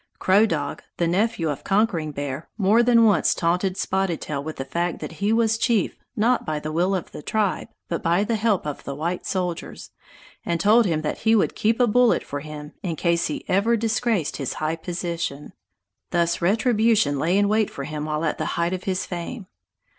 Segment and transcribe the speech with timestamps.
[0.17, 4.65] Crow Dog, the nephew of Conquering Bear, more than once taunted Spotted Tail with the
[4.65, 8.33] fact that he was chief not by the will of the tribe, but by the
[8.35, 9.91] help of the white soldiers,
[10.43, 13.77] and told him that he would "keep a bullet for him" in case he ever
[13.77, 15.53] disgraced his high position.
[16.09, 19.45] Thus retribution lay in wait for him while at the height of his fame.